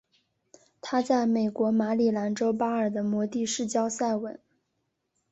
[0.81, 4.41] 她在美国马里兰州巴尔的摩的市郊塞文。